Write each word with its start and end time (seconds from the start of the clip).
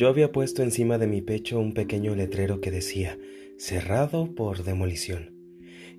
Yo 0.00 0.08
había 0.08 0.32
puesto 0.32 0.62
encima 0.62 0.96
de 0.96 1.06
mi 1.06 1.20
pecho 1.20 1.60
un 1.60 1.74
pequeño 1.74 2.14
letrero 2.14 2.62
que 2.62 2.70
decía, 2.70 3.18
cerrado 3.58 4.34
por 4.34 4.64
demolición. 4.64 5.34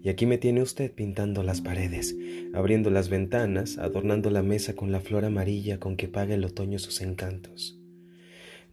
Y 0.01 0.09
aquí 0.09 0.25
me 0.25 0.39
tiene 0.39 0.63
usted 0.63 0.91
pintando 0.91 1.43
las 1.43 1.61
paredes, 1.61 2.15
abriendo 2.55 2.89
las 2.89 3.09
ventanas, 3.09 3.77
adornando 3.77 4.31
la 4.31 4.41
mesa 4.41 4.75
con 4.75 4.91
la 4.91 5.01
flor 5.01 5.23
amarilla 5.23 5.79
con 5.79 5.97
que 5.97 6.07
paga 6.07 6.33
el 6.33 6.43
otoño 6.43 6.79
sus 6.79 6.99
encantos. 7.01 7.79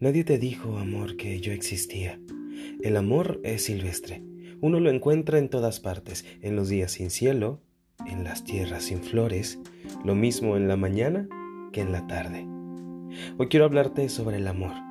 Nadie 0.00 0.24
te 0.24 0.38
dijo, 0.38 0.78
amor, 0.78 1.18
que 1.18 1.38
yo 1.40 1.52
existía. 1.52 2.18
El 2.82 2.96
amor 2.96 3.38
es 3.44 3.64
silvestre. 3.64 4.22
Uno 4.62 4.80
lo 4.80 4.88
encuentra 4.88 5.38
en 5.38 5.50
todas 5.50 5.78
partes, 5.78 6.24
en 6.40 6.56
los 6.56 6.70
días 6.70 6.92
sin 6.92 7.10
cielo, 7.10 7.60
en 8.06 8.24
las 8.24 8.44
tierras 8.44 8.84
sin 8.84 9.02
flores, 9.02 9.58
lo 10.06 10.14
mismo 10.14 10.56
en 10.56 10.68
la 10.68 10.78
mañana 10.78 11.28
que 11.70 11.82
en 11.82 11.92
la 11.92 12.06
tarde. 12.06 12.46
Hoy 13.36 13.48
quiero 13.48 13.66
hablarte 13.66 14.08
sobre 14.08 14.38
el 14.38 14.46
amor 14.46 14.87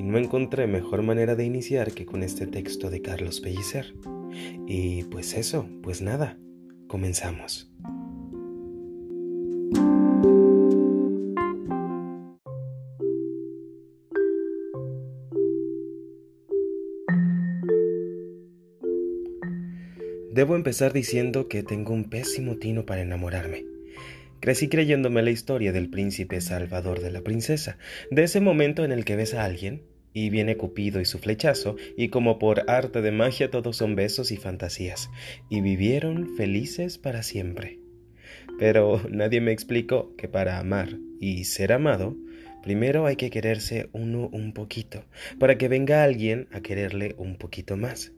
y 0.00 0.02
no 0.02 0.16
encontré 0.16 0.66
mejor 0.66 1.02
manera 1.02 1.36
de 1.36 1.44
iniciar 1.44 1.92
que 1.92 2.06
con 2.06 2.22
este 2.22 2.46
texto 2.46 2.88
de 2.88 3.02
Carlos 3.02 3.42
Pellicer. 3.42 3.94
Y 4.66 5.02
pues 5.04 5.34
eso, 5.34 5.68
pues 5.82 6.00
nada, 6.00 6.38
comenzamos. 6.88 7.70
Debo 20.32 20.56
empezar 20.56 20.94
diciendo 20.94 21.46
que 21.46 21.62
tengo 21.62 21.92
un 21.92 22.08
pésimo 22.08 22.56
tino 22.56 22.86
para 22.86 23.02
enamorarme. 23.02 23.66
Crecí 24.40 24.70
creyéndome 24.70 25.20
la 25.20 25.30
historia 25.30 25.72
del 25.72 25.90
príncipe 25.90 26.40
salvador 26.40 27.00
de 27.00 27.10
la 27.10 27.20
princesa, 27.20 27.76
de 28.10 28.22
ese 28.22 28.40
momento 28.40 28.82
en 28.82 28.92
el 28.92 29.04
que 29.04 29.16
ves 29.16 29.34
a 29.34 29.44
alguien 29.44 29.89
y 30.12 30.30
viene 30.30 30.56
Cupido 30.56 31.00
y 31.00 31.04
su 31.04 31.18
flechazo, 31.18 31.76
y 31.96 32.08
como 32.08 32.38
por 32.38 32.64
arte 32.68 33.02
de 33.02 33.12
magia 33.12 33.50
todos 33.50 33.76
son 33.76 33.94
besos 33.94 34.32
y 34.32 34.36
fantasías, 34.36 35.10
y 35.48 35.60
vivieron 35.60 36.36
felices 36.36 36.98
para 36.98 37.22
siempre. 37.22 37.78
Pero 38.58 39.00
nadie 39.08 39.40
me 39.40 39.52
explicó 39.52 40.14
que 40.16 40.28
para 40.28 40.58
amar 40.58 40.98
y 41.20 41.44
ser 41.44 41.72
amado, 41.72 42.16
primero 42.62 43.06
hay 43.06 43.16
que 43.16 43.30
quererse 43.30 43.88
uno 43.92 44.28
un 44.32 44.52
poquito, 44.52 45.04
para 45.38 45.58
que 45.58 45.68
venga 45.68 46.04
alguien 46.04 46.48
a 46.52 46.60
quererle 46.60 47.14
un 47.16 47.36
poquito 47.36 47.76
más. 47.76 48.12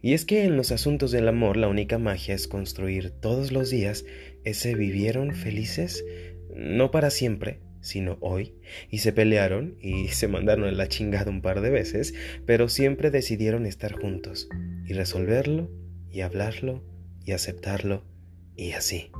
Y 0.00 0.14
es 0.14 0.24
que 0.24 0.44
en 0.44 0.56
los 0.56 0.72
asuntos 0.72 1.10
del 1.10 1.28
amor 1.28 1.56
la 1.56 1.68
única 1.68 1.98
magia 1.98 2.34
es 2.34 2.48
construir 2.48 3.10
todos 3.10 3.52
los 3.52 3.70
días 3.70 4.04
ese 4.44 4.74
vivieron 4.74 5.34
felices, 5.34 6.04
no 6.54 6.90
para 6.90 7.10
siempre, 7.10 7.60
sino 7.80 8.18
hoy, 8.20 8.54
y 8.90 8.98
se 8.98 9.12
pelearon 9.12 9.76
y 9.80 10.08
se 10.08 10.28
mandaron 10.28 10.64
a 10.64 10.72
la 10.72 10.88
chingada 10.88 11.30
un 11.30 11.42
par 11.42 11.60
de 11.60 11.70
veces, 11.70 12.14
pero 12.46 12.68
siempre 12.68 13.10
decidieron 13.10 13.66
estar 13.66 13.92
juntos 13.92 14.48
y 14.86 14.92
resolverlo 14.92 15.70
y 16.10 16.20
hablarlo 16.20 16.82
y 17.24 17.32
aceptarlo 17.32 18.04
y 18.56 18.72
así. 18.72 19.10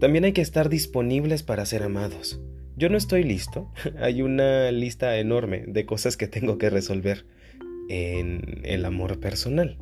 También 0.00 0.24
hay 0.24 0.32
que 0.32 0.40
estar 0.40 0.68
disponibles 0.68 1.42
para 1.42 1.64
ser 1.66 1.82
amados. 1.82 2.40
Yo 2.76 2.88
no 2.88 2.96
estoy 2.96 3.22
listo, 3.22 3.72
hay 3.98 4.22
una 4.22 4.70
lista 4.72 5.18
enorme 5.18 5.64
de 5.66 5.86
cosas 5.86 6.16
que 6.16 6.28
tengo 6.28 6.58
que 6.58 6.70
resolver 6.70 7.26
en 7.88 8.60
el 8.64 8.84
amor 8.84 9.20
personal. 9.20 9.78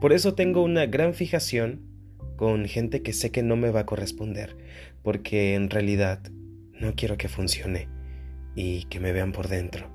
Por 0.00 0.12
eso 0.12 0.34
tengo 0.34 0.62
una 0.62 0.86
gran 0.86 1.14
fijación 1.14 1.80
con 2.36 2.64
gente 2.66 3.02
que 3.02 3.12
sé 3.12 3.30
que 3.30 3.42
no 3.42 3.56
me 3.56 3.70
va 3.70 3.80
a 3.80 3.86
corresponder, 3.86 4.56
porque 5.02 5.54
en 5.54 5.68
realidad 5.68 6.20
no 6.80 6.94
quiero 6.94 7.16
que 7.16 7.28
funcione 7.28 7.88
y 8.54 8.84
que 8.84 9.00
me 9.00 9.12
vean 9.12 9.32
por 9.32 9.48
dentro. 9.48 9.88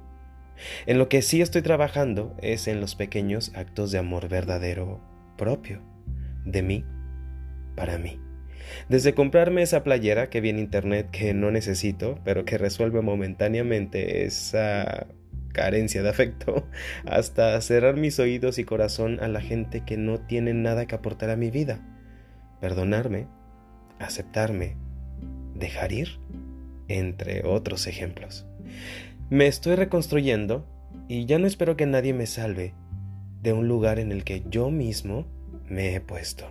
En 0.86 0.98
lo 0.98 1.10
que 1.10 1.22
sí 1.22 1.42
estoy 1.42 1.62
trabajando 1.62 2.36
es 2.42 2.68
en 2.68 2.80
los 2.80 2.96
pequeños 2.96 3.52
actos 3.56 3.92
de 3.92 3.98
amor 3.98 4.30
verdadero 4.30 5.02
propio, 5.38 5.82
de 6.46 6.62
mí, 6.62 6.86
para 7.76 7.98
mí. 7.98 8.22
Desde 8.90 9.14
comprarme 9.14 9.62
esa 9.62 9.84
playera 9.84 10.30
que 10.30 10.42
vi 10.42 10.50
en 10.50 10.60
internet 10.60 11.10
que 11.12 11.34
no 11.34 11.52
necesito, 11.52 12.20
pero 12.24 12.46
que 12.46 12.58
resuelve 12.58 13.02
momentáneamente 13.02 14.26
esa 14.26 15.08
carencia 15.54 16.04
de 16.04 16.10
afecto, 16.10 16.68
hasta 17.06 17.60
cerrar 17.62 17.96
mis 17.96 18.20
oídos 18.20 18.58
y 18.58 18.64
corazón 18.64 19.20
a 19.22 19.28
la 19.28 19.42
gente 19.42 19.84
que 19.86 19.98
no 19.98 20.20
tiene 20.20 20.54
nada 20.54 20.86
que 20.86 20.96
aportar 20.96 21.30
a 21.30 21.36
mi 21.36 21.52
vida. 21.52 21.80
Perdonarme, 22.62 23.28
aceptarme, 24.00 24.78
dejar 25.54 25.92
ir 25.92 26.20
entre 26.88 27.46
otros 27.46 27.88
ejemplos. 27.88 28.46
Me 29.30 29.48
estoy 29.48 29.76
reconstruyendo 29.76 30.66
y 31.08 31.26
ya 31.26 31.40
no 31.40 31.48
espero 31.48 31.76
que 31.76 31.86
nadie 31.86 32.14
me 32.14 32.28
salve 32.28 32.74
de 33.42 33.54
un 33.54 33.68
lugar 33.68 34.00
en 34.00 34.12
el 34.12 34.24
que 34.24 34.44
yo 34.50 34.72
mismo 34.72 35.26
me 35.70 35.96
he 35.96 36.02
puesto. 36.02 36.46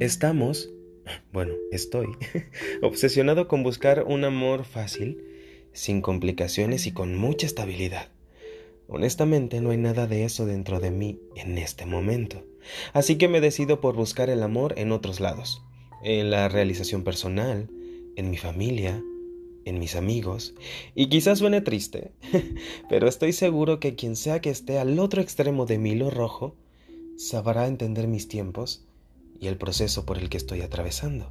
Estamos, 0.00 0.70
bueno, 1.32 1.54
estoy 1.72 2.06
obsesionado 2.82 3.48
con 3.48 3.64
buscar 3.64 4.04
un 4.06 4.24
amor 4.24 4.64
fácil 4.64 5.24
sin 5.78 6.00
complicaciones 6.02 6.86
y 6.86 6.92
con 6.92 7.16
mucha 7.16 7.46
estabilidad. 7.46 8.08
Honestamente 8.88 9.60
no 9.60 9.70
hay 9.70 9.76
nada 9.76 10.08
de 10.08 10.24
eso 10.24 10.44
dentro 10.44 10.80
de 10.80 10.90
mí 10.90 11.20
en 11.36 11.56
este 11.56 11.86
momento, 11.86 12.44
así 12.92 13.16
que 13.16 13.28
me 13.28 13.40
decido 13.40 13.80
por 13.80 13.94
buscar 13.94 14.28
el 14.28 14.42
amor 14.42 14.74
en 14.76 14.90
otros 14.90 15.20
lados, 15.20 15.62
en 16.02 16.30
la 16.30 16.48
realización 16.48 17.04
personal, 17.04 17.70
en 18.16 18.30
mi 18.30 18.36
familia, 18.38 19.00
en 19.64 19.78
mis 19.78 19.94
amigos, 19.94 20.54
y 20.96 21.08
quizás 21.10 21.38
suene 21.38 21.60
triste, 21.60 22.10
pero 22.88 23.06
estoy 23.06 23.32
seguro 23.32 23.78
que 23.78 23.94
quien 23.94 24.16
sea 24.16 24.40
que 24.40 24.50
esté 24.50 24.80
al 24.80 24.98
otro 24.98 25.22
extremo 25.22 25.64
de 25.64 25.78
mi 25.78 25.90
hilo 25.90 26.10
rojo, 26.10 26.56
sabrá 27.16 27.68
entender 27.68 28.08
mis 28.08 28.26
tiempos 28.26 28.84
y 29.38 29.46
el 29.46 29.58
proceso 29.58 30.04
por 30.04 30.18
el 30.18 30.28
que 30.28 30.38
estoy 30.38 30.62
atravesando. 30.62 31.30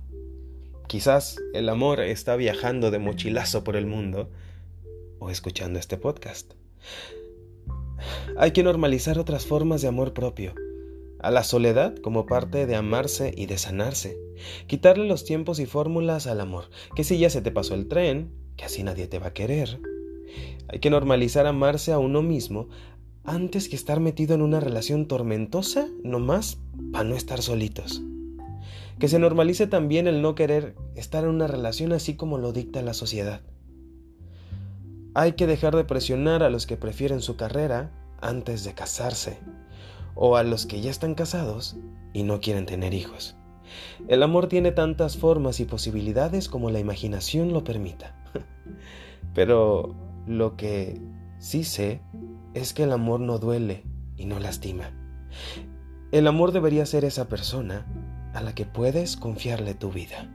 Quizás 0.87 1.35
el 1.53 1.67
amor 1.67 1.99
está 1.99 2.37
viajando 2.37 2.91
de 2.91 2.99
mochilazo 2.99 3.65
por 3.65 3.75
el 3.75 3.85
mundo 3.85 4.29
o 5.19 5.29
escuchando 5.29 5.79
este 5.79 5.97
podcast. 5.97 6.53
Hay 8.37 8.51
que 8.51 8.63
normalizar 8.63 9.19
otras 9.19 9.45
formas 9.45 9.81
de 9.81 9.89
amor 9.89 10.13
propio, 10.13 10.55
a 11.19 11.29
la 11.29 11.43
soledad 11.43 11.97
como 11.97 12.25
parte 12.25 12.65
de 12.65 12.77
amarse 12.77 13.33
y 13.35 13.47
de 13.47 13.57
sanarse, 13.57 14.17
quitarle 14.67 15.09
los 15.09 15.25
tiempos 15.25 15.59
y 15.59 15.65
fórmulas 15.65 16.25
al 16.25 16.39
amor, 16.39 16.69
que 16.95 17.03
si 17.03 17.17
ya 17.17 17.29
se 17.29 17.41
te 17.41 17.51
pasó 17.51 17.75
el 17.75 17.89
tren, 17.89 18.31
que 18.55 18.63
así 18.63 18.81
nadie 18.81 19.07
te 19.07 19.19
va 19.19 19.27
a 19.27 19.33
querer. 19.33 19.81
Hay 20.69 20.79
que 20.79 20.89
normalizar 20.89 21.47
amarse 21.47 21.91
a 21.91 21.99
uno 21.99 22.21
mismo 22.21 22.69
antes 23.25 23.67
que 23.67 23.75
estar 23.75 23.99
metido 23.99 24.35
en 24.35 24.41
una 24.41 24.61
relación 24.61 25.05
tormentosa 25.05 25.89
nomás 26.01 26.59
para 26.93 27.03
no 27.03 27.17
estar 27.17 27.41
solitos. 27.41 28.01
Que 28.99 29.07
se 29.07 29.19
normalice 29.19 29.67
también 29.67 30.07
el 30.07 30.21
no 30.21 30.35
querer 30.35 30.75
estar 30.95 31.23
en 31.23 31.29
una 31.29 31.47
relación 31.47 31.93
así 31.93 32.15
como 32.15 32.37
lo 32.37 32.51
dicta 32.51 32.81
la 32.81 32.93
sociedad. 32.93 33.41
Hay 35.13 35.33
que 35.33 35.47
dejar 35.47 35.75
de 35.75 35.83
presionar 35.83 36.43
a 36.43 36.49
los 36.49 36.67
que 36.67 36.77
prefieren 36.77 37.21
su 37.21 37.37
carrera 37.37 37.91
antes 38.21 38.63
de 38.63 38.73
casarse, 38.73 39.39
o 40.15 40.35
a 40.35 40.43
los 40.43 40.65
que 40.65 40.81
ya 40.81 40.89
están 40.89 41.15
casados 41.15 41.77
y 42.13 42.23
no 42.23 42.39
quieren 42.39 42.65
tener 42.65 42.93
hijos. 42.93 43.35
El 44.07 44.23
amor 44.23 44.47
tiene 44.47 44.71
tantas 44.71 45.17
formas 45.17 45.59
y 45.59 45.65
posibilidades 45.65 46.49
como 46.49 46.71
la 46.71 46.79
imaginación 46.79 47.53
lo 47.53 47.63
permita. 47.63 48.15
Pero 49.33 49.95
lo 50.25 50.55
que 50.55 50.99
sí 51.39 51.63
sé 51.63 52.01
es 52.53 52.73
que 52.73 52.83
el 52.83 52.91
amor 52.91 53.19
no 53.19 53.37
duele 53.37 53.83
y 54.17 54.25
no 54.25 54.39
lastima. 54.39 54.91
El 56.11 56.27
amor 56.27 56.51
debería 56.51 56.85
ser 56.85 57.05
esa 57.05 57.27
persona 57.27 57.85
a 58.37 58.41
la 58.41 58.53
que 58.53 58.65
puedes 58.65 59.17
confiarle 59.17 59.73
tu 59.73 59.91
vida. 59.91 60.29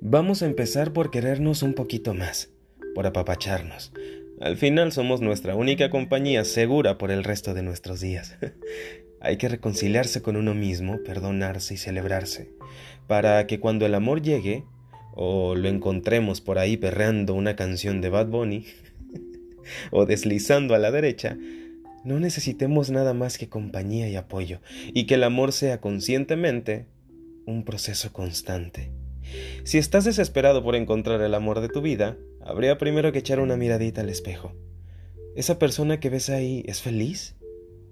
Vamos 0.00 0.42
a 0.42 0.46
empezar 0.46 0.92
por 0.92 1.10
querernos 1.10 1.64
un 1.64 1.74
poquito 1.74 2.14
más, 2.14 2.52
por 2.94 3.06
apapacharnos. 3.06 3.92
Al 4.40 4.56
final 4.56 4.92
somos 4.92 5.20
nuestra 5.20 5.56
única 5.56 5.90
compañía 5.90 6.44
segura 6.44 6.98
por 6.98 7.10
el 7.10 7.24
resto 7.24 7.52
de 7.52 7.64
nuestros 7.64 8.00
días. 8.00 8.38
Hay 9.24 9.36
que 9.36 9.48
reconciliarse 9.48 10.20
con 10.20 10.34
uno 10.34 10.52
mismo, 10.52 10.98
perdonarse 11.04 11.74
y 11.74 11.76
celebrarse, 11.76 12.50
para 13.06 13.46
que 13.46 13.60
cuando 13.60 13.86
el 13.86 13.94
amor 13.94 14.20
llegue, 14.20 14.64
o 15.14 15.54
lo 15.54 15.68
encontremos 15.68 16.40
por 16.40 16.58
ahí 16.58 16.76
perreando 16.76 17.34
una 17.34 17.54
canción 17.54 18.00
de 18.00 18.10
Bad 18.10 18.26
Bunny, 18.26 18.66
o 19.92 20.06
deslizando 20.06 20.74
a 20.74 20.78
la 20.78 20.90
derecha, 20.90 21.38
no 22.04 22.18
necesitemos 22.18 22.90
nada 22.90 23.14
más 23.14 23.38
que 23.38 23.48
compañía 23.48 24.08
y 24.08 24.16
apoyo, 24.16 24.60
y 24.92 25.06
que 25.06 25.14
el 25.14 25.22
amor 25.22 25.52
sea 25.52 25.80
conscientemente 25.80 26.86
un 27.46 27.64
proceso 27.64 28.12
constante. 28.12 28.90
Si 29.62 29.78
estás 29.78 30.04
desesperado 30.04 30.64
por 30.64 30.74
encontrar 30.74 31.20
el 31.20 31.34
amor 31.34 31.60
de 31.60 31.68
tu 31.68 31.80
vida, 31.80 32.16
habría 32.40 32.76
primero 32.76 33.12
que 33.12 33.20
echar 33.20 33.38
una 33.38 33.56
miradita 33.56 34.00
al 34.00 34.08
espejo. 34.08 34.52
¿Esa 35.36 35.60
persona 35.60 36.00
que 36.00 36.10
ves 36.10 36.28
ahí 36.28 36.64
es 36.66 36.82
feliz? 36.82 37.36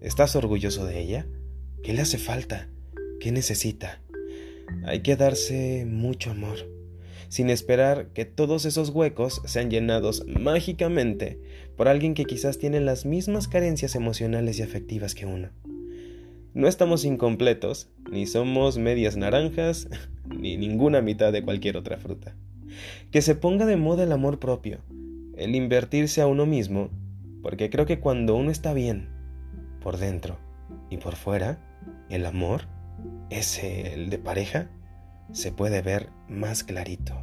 ¿Estás 0.00 0.34
orgulloso 0.34 0.86
de 0.86 0.98
ella? 0.98 1.26
¿Qué 1.82 1.92
le 1.92 2.00
hace 2.00 2.16
falta? 2.16 2.70
¿Qué 3.20 3.32
necesita? 3.32 4.00
Hay 4.86 5.00
que 5.00 5.14
darse 5.14 5.84
mucho 5.86 6.30
amor, 6.30 6.56
sin 7.28 7.50
esperar 7.50 8.06
que 8.14 8.24
todos 8.24 8.64
esos 8.64 8.88
huecos 8.88 9.42
sean 9.44 9.70
llenados 9.70 10.24
mágicamente 10.26 11.38
por 11.76 11.86
alguien 11.86 12.14
que 12.14 12.24
quizás 12.24 12.56
tiene 12.56 12.80
las 12.80 13.04
mismas 13.04 13.46
carencias 13.46 13.94
emocionales 13.94 14.58
y 14.58 14.62
afectivas 14.62 15.14
que 15.14 15.26
uno. 15.26 15.50
No 16.54 16.66
estamos 16.66 17.04
incompletos, 17.04 17.90
ni 18.10 18.26
somos 18.26 18.78
medias 18.78 19.18
naranjas, 19.18 19.86
ni 20.34 20.56
ninguna 20.56 21.02
mitad 21.02 21.30
de 21.30 21.42
cualquier 21.42 21.76
otra 21.76 21.98
fruta. 21.98 22.34
Que 23.10 23.20
se 23.20 23.34
ponga 23.34 23.66
de 23.66 23.76
moda 23.76 24.04
el 24.04 24.12
amor 24.12 24.38
propio, 24.38 24.78
el 25.36 25.54
invertirse 25.54 26.22
a 26.22 26.26
uno 26.26 26.46
mismo, 26.46 26.88
porque 27.42 27.68
creo 27.68 27.84
que 27.84 28.00
cuando 28.00 28.34
uno 28.34 28.50
está 28.50 28.72
bien, 28.72 29.19
por 29.80 29.96
dentro 29.96 30.38
y 30.88 30.98
por 30.98 31.16
fuera, 31.16 31.58
el 32.08 32.26
amor, 32.26 32.62
ese, 33.30 33.94
el 33.94 34.10
de 34.10 34.18
pareja, 34.18 34.70
se 35.32 35.52
puede 35.52 35.82
ver 35.82 36.10
más 36.28 36.64
clarito. 36.64 37.14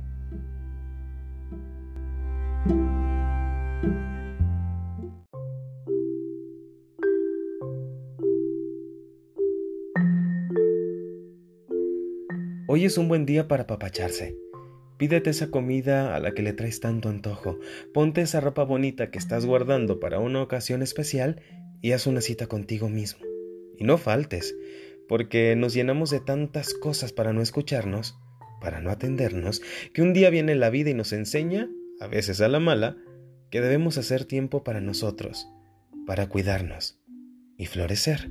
Hoy 12.70 12.86
es 12.86 12.98
un 12.98 13.08
buen 13.08 13.26
día 13.26 13.48
para 13.48 13.66
papacharse. 13.66 14.38
Pídete 14.98 15.30
esa 15.30 15.52
comida 15.52 16.16
a 16.16 16.20
la 16.20 16.34
que 16.34 16.42
le 16.42 16.54
traes 16.54 16.80
tanto 16.80 17.08
antojo, 17.08 17.60
ponte 17.94 18.22
esa 18.22 18.42
ropa 18.42 18.64
bonita 18.64 19.12
que 19.12 19.20
estás 19.20 19.46
guardando 19.46 20.00
para 20.00 20.20
una 20.20 20.42
ocasión 20.42 20.82
especial 20.82 21.42
y 21.82 21.92
haz 21.92 22.08
una 22.08 22.22
cita 22.22 22.48
contigo 22.48 22.90
mismo. 22.90 23.26
Y 23.78 23.84
no 23.84 23.98
faltes, 23.98 24.56
porque 25.08 25.56
nos 25.56 25.74
llenamos 25.74 26.10
de 26.10 26.20
tantas 26.20 26.74
cosas 26.74 27.14
para 27.14 27.34
no 27.34 27.42
escucharnos, 27.42 28.18
para 28.62 28.82
no 28.82 28.90
atendernos, 28.90 29.62
que 29.94 30.02
un 30.02 30.14
día 30.14 30.30
viene 30.30 30.56
la 30.56 30.70
vida 30.70 30.90
y 30.90 30.94
nos 30.94 31.14
enseña, 31.14 31.70
a 32.00 32.08
veces 32.08 32.42
a 32.42 32.48
la 32.48 32.60
mala, 32.60 32.98
que 33.50 33.62
debemos 33.62 33.98
hacer 33.98 34.26
tiempo 34.26 34.64
para 34.64 34.82
nosotros, 34.82 35.48
para 36.06 36.28
cuidarnos 36.28 37.00
y 37.58 37.66
florecer. 37.66 38.30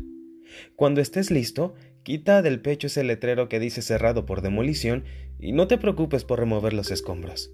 Cuando 0.75 1.01
estés 1.01 1.31
listo, 1.31 1.75
quita 2.03 2.43
del 2.43 2.61
pecho 2.61 2.87
ese 2.87 3.05
letrero 3.05 3.49
que 3.49 3.61
dice 3.61 3.83
cerrado 3.83 4.27
por 4.27 4.43
demolición 4.43 5.05
y 5.39 5.53
no 5.53 5.67
te 5.67 5.79
preocupes 5.79 6.25
por 6.25 6.39
remover 6.39 6.73
los 6.73 6.91
escombros, 6.91 7.53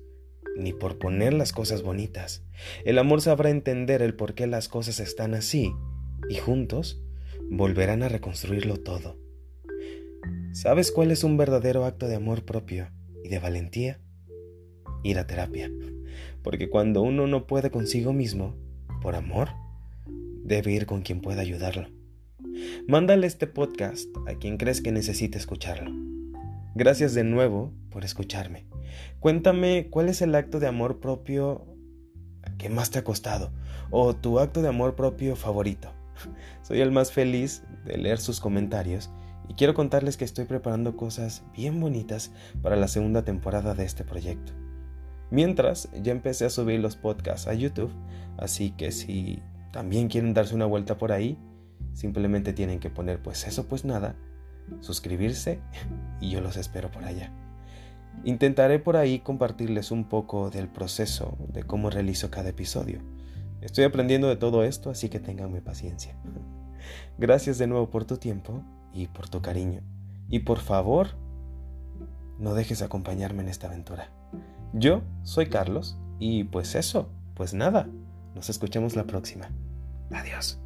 ni 0.57 0.73
por 0.73 0.99
poner 0.99 1.33
las 1.33 1.53
cosas 1.53 1.83
bonitas. 1.83 2.45
El 2.85 2.99
amor 2.99 3.21
sabrá 3.21 3.51
entender 3.51 4.03
el 4.03 4.15
por 4.15 4.35
qué 4.35 4.47
las 4.47 4.69
cosas 4.69 5.01
están 5.01 5.35
así 5.35 5.73
y 6.29 6.37
juntos 6.37 7.03
volverán 7.51 8.03
a 8.03 8.09
reconstruirlo 8.09 8.77
todo. 8.79 9.19
¿Sabes 10.53 10.93
cuál 10.93 11.11
es 11.11 11.25
un 11.25 11.37
verdadero 11.37 11.85
acto 11.85 12.09
de 12.09 12.17
amor 12.17 12.45
propio 12.45 12.91
y 13.25 13.29
de 13.29 13.39
valentía? 13.39 14.01
Ir 15.03 15.19
a 15.19 15.27
terapia. 15.27 15.71
Porque 16.43 16.69
cuando 16.69 17.03
uno 17.03 17.27
no 17.27 17.47
puede 17.47 17.71
consigo 17.71 18.13
mismo, 18.13 18.57
por 19.01 19.15
amor, 19.15 19.49
debe 20.45 20.73
ir 20.73 20.87
con 20.87 21.03
quien 21.03 21.21
pueda 21.21 21.41
ayudarlo. 21.41 21.89
Mándale 22.87 23.27
este 23.27 23.47
podcast 23.47 24.09
a 24.27 24.35
quien 24.35 24.59
crees 24.59 24.81
que 24.81 24.93
necesite 24.93 25.39
escucharlo. 25.39 25.91
Gracias 26.75 27.13
de 27.13 27.23
nuevo 27.23 27.71
por 27.91 28.03
escucharme. 28.03 28.65
Cuéntame 29.21 29.89
cuál 29.91 30.09
es 30.09 30.23
el 30.23 30.35
acto 30.35 30.59
de 30.59 30.69
amor 30.69 31.01
propio 31.01 31.67
que 32.57 32.71
más 32.71 32.91
te 32.91 32.99
ha 32.99 33.05
costado 33.05 33.53
o 33.91 34.17
tu 34.17 34.39
acto 34.39 34.63
de 34.63 34.69
amor 34.69 34.95
propio 34.95 35.37
favorito. 35.37 35.93
Soy 36.63 36.81
el 36.81 36.91
más 36.91 37.13
feliz 37.13 37.63
de 37.85 37.99
leer 37.99 38.19
sus 38.19 38.41
comentarios 38.41 39.11
y 39.51 39.55
quiero 39.55 39.75
contarles 39.75 40.17
que 40.17 40.25
estoy 40.25 40.47
preparando 40.47 40.97
cosas 40.97 41.43
bien 41.55 41.79
bonitas 41.79 42.33
para 42.63 42.77
la 42.77 42.89
segunda 42.89 43.23
temporada 43.23 43.75
de 43.75 43.85
este 43.85 44.05
proyecto. 44.05 44.55
Mientras, 45.31 45.91
ya 46.03 46.13
empecé 46.13 46.47
a 46.47 46.51
subir 46.51 46.81
los 46.81 46.97
podcasts 46.97 47.49
a 47.49 47.55
YouTube, 47.55 47.93
así 48.39 48.71
que 48.71 48.93
si 48.93 49.43
también 49.73 50.09
quieren 50.09 50.33
darse 50.33 50.55
una 50.55 50.67
vuelta 50.67 50.97
por 50.97 51.13
ahí, 51.13 51.39
simplemente 51.93 52.55
tienen 52.55 52.81
que 52.81 52.89
poner 52.89 53.23
pues 53.23 53.47
eso 53.47 53.67
pues 53.67 53.85
nada, 53.85 54.17
suscribirse 54.81 55.61
y 56.21 56.31
yo 56.31 56.41
los 56.41 56.57
espero 56.57 56.91
por 56.91 57.05
allá. 57.05 57.33
Intentaré 58.25 58.79
por 58.79 58.97
ahí 58.97 59.21
compartirles 59.21 59.91
un 59.91 60.05
poco 60.05 60.51
del 60.51 60.69
proceso 60.69 61.37
de 61.49 61.65
cómo 61.65 61.91
realizo 61.91 62.31
cada 62.31 62.51
episodio. 62.51 63.01
Estoy 63.61 63.85
aprendiendo 63.85 64.29
de 64.29 64.37
todo 64.37 64.65
esto, 64.65 64.91
así 64.91 65.09
que 65.09 65.21
tenganme 65.21 65.61
paciencia. 65.61 66.15
Gracias 67.19 67.59
de 67.59 67.67
nuevo 67.67 67.91
por 67.91 68.05
tu 68.05 68.17
tiempo 68.17 68.63
y 68.93 69.07
por 69.07 69.29
tu 69.29 69.41
cariño. 69.41 69.83
Y 70.29 70.41
por 70.41 70.59
favor, 70.59 71.09
no 72.39 72.55
dejes 72.55 72.83
acompañarme 72.83 73.43
en 73.43 73.49
esta 73.49 73.69
aventura. 73.69 74.11
Yo 74.73 75.03
soy 75.23 75.47
Carlos 75.47 75.99
y 76.19 76.45
pues 76.45 76.75
eso, 76.75 77.11
pues 77.35 77.55
nada, 77.55 77.89
nos 78.35 78.51
escuchamos 78.51 78.97
la 78.97 79.05
próxima. 79.05 79.51
Adiós. 80.11 80.62